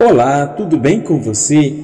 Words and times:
Olá, 0.00 0.46
tudo 0.46 0.78
bem 0.78 1.00
com 1.00 1.20
você? 1.20 1.74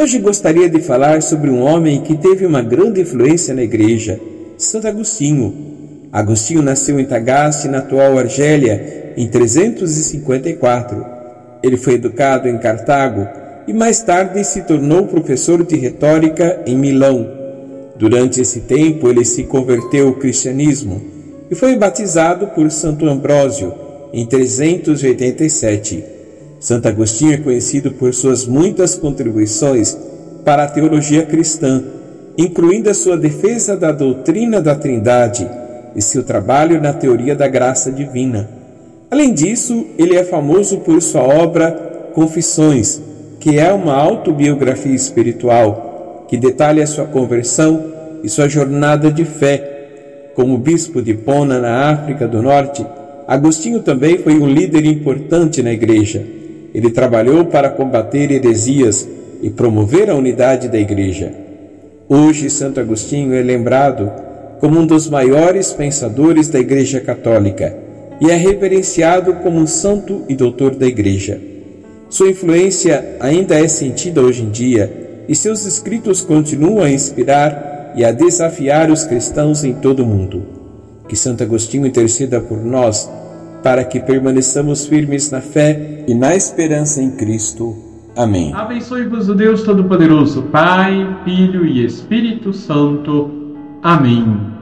Hoje 0.00 0.20
gostaria 0.20 0.70
de 0.70 0.80
falar 0.80 1.20
sobre 1.20 1.50
um 1.50 1.60
homem 1.60 2.00
que 2.00 2.16
teve 2.16 2.46
uma 2.46 2.62
grande 2.62 3.00
influência 3.00 3.52
na 3.52 3.64
igreja, 3.64 4.20
Santo 4.56 4.86
Agostinho. 4.86 5.52
Agostinho 6.12 6.62
nasceu 6.62 7.00
em 7.00 7.04
Tagaste, 7.04 7.66
na 7.66 7.78
atual 7.78 8.16
Argélia, 8.18 9.14
em 9.16 9.26
354. 9.26 11.04
Ele 11.60 11.76
foi 11.76 11.94
educado 11.94 12.48
em 12.48 12.56
Cartago 12.56 13.26
e 13.66 13.72
mais 13.72 14.00
tarde 14.00 14.44
se 14.44 14.62
tornou 14.62 15.08
professor 15.08 15.64
de 15.64 15.74
retórica 15.74 16.62
em 16.68 16.76
Milão. 16.76 17.28
Durante 17.96 18.40
esse 18.40 18.60
tempo, 18.60 19.08
ele 19.08 19.24
se 19.24 19.42
converteu 19.42 20.06
ao 20.06 20.14
cristianismo 20.14 21.02
e 21.50 21.54
foi 21.56 21.74
batizado 21.74 22.46
por 22.46 22.70
Santo 22.70 23.08
Ambrósio 23.08 23.74
em 24.12 24.24
387. 24.24 26.15
Santo 26.58 26.88
Agostinho 26.88 27.34
é 27.34 27.36
conhecido 27.36 27.92
por 27.92 28.14
suas 28.14 28.46
muitas 28.46 28.94
contribuições 28.94 29.96
para 30.44 30.64
a 30.64 30.68
teologia 30.68 31.24
cristã, 31.24 31.82
incluindo 32.38 32.88
a 32.88 32.94
sua 32.94 33.16
defesa 33.16 33.76
da 33.76 33.92
doutrina 33.92 34.60
da 34.60 34.74
Trindade 34.74 35.48
e 35.94 36.00
seu 36.00 36.22
trabalho 36.22 36.80
na 36.80 36.92
teoria 36.92 37.34
da 37.36 37.46
graça 37.46 37.90
divina. 37.90 38.48
Além 39.10 39.34
disso, 39.34 39.86
ele 39.98 40.16
é 40.16 40.24
famoso 40.24 40.78
por 40.78 41.00
sua 41.02 41.22
obra 41.22 42.10
Confissões, 42.14 43.00
que 43.38 43.58
é 43.58 43.70
uma 43.72 43.94
autobiografia 43.94 44.94
espiritual 44.94 46.24
que 46.28 46.36
detalha 46.36 46.86
sua 46.86 47.04
conversão 47.04 47.92
e 48.22 48.28
sua 48.28 48.48
jornada 48.48 49.12
de 49.12 49.24
fé. 49.24 50.32
Como 50.34 50.58
bispo 50.58 51.02
de 51.02 51.14
Pona, 51.14 51.60
na 51.60 51.90
África 51.90 52.26
do 52.26 52.42
Norte, 52.42 52.84
Agostinho 53.28 53.80
também 53.80 54.18
foi 54.18 54.38
um 54.38 54.46
líder 54.48 54.86
importante 54.86 55.62
na 55.62 55.72
igreja 55.72 56.24
ele 56.76 56.90
trabalhou 56.90 57.46
para 57.46 57.70
combater 57.70 58.30
heresias 58.30 59.08
e 59.40 59.48
promover 59.48 60.10
a 60.10 60.14
unidade 60.14 60.68
da 60.68 60.78
Igreja. 60.78 61.32
Hoje, 62.06 62.50
Santo 62.50 62.78
Agostinho 62.78 63.32
é 63.32 63.40
lembrado 63.40 64.12
como 64.60 64.78
um 64.78 64.86
dos 64.86 65.08
maiores 65.08 65.72
pensadores 65.72 66.50
da 66.50 66.60
Igreja 66.60 67.00
Católica 67.00 67.74
e 68.20 68.30
é 68.30 68.34
reverenciado 68.34 69.32
como 69.36 69.58
um 69.58 69.66
santo 69.66 70.24
e 70.28 70.36
doutor 70.36 70.74
da 70.74 70.86
Igreja. 70.86 71.40
Sua 72.10 72.28
influência 72.28 73.16
ainda 73.20 73.58
é 73.58 73.66
sentida 73.66 74.20
hoje 74.20 74.42
em 74.42 74.50
dia 74.50 75.24
e 75.26 75.34
seus 75.34 75.64
escritos 75.64 76.20
continuam 76.20 76.82
a 76.82 76.90
inspirar 76.90 77.94
e 77.96 78.04
a 78.04 78.12
desafiar 78.12 78.90
os 78.90 79.02
cristãos 79.02 79.64
em 79.64 79.72
todo 79.72 80.00
o 80.00 80.06
mundo. 80.06 80.42
Que 81.08 81.16
Santo 81.16 81.42
Agostinho 81.42 81.86
interceda 81.86 82.38
por 82.38 82.62
nós 82.62 83.08
para 83.62 83.84
que 83.84 84.00
permaneçamos 84.00 84.86
firmes 84.86 85.30
na 85.30 85.40
fé 85.40 86.04
e 86.06 86.14
na 86.14 86.34
esperança 86.34 87.02
em 87.02 87.10
Cristo. 87.10 87.76
Amém. 88.16 88.54
Abençoe-vos 88.54 89.28
o 89.28 89.34
Deus 89.34 89.62
Todo-Poderoso, 89.62 90.44
Pai, 90.44 91.06
Filho 91.24 91.66
e 91.66 91.84
Espírito 91.84 92.52
Santo. 92.52 93.30
Amém. 93.82 94.55